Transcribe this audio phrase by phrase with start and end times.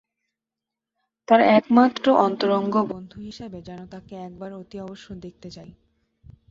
[1.27, 5.71] তার একমাত্র অন্তরঙ্গ বন্ধু হিসেবে যেন তাকে একবার অতি অবশ্য দেখতে যাই।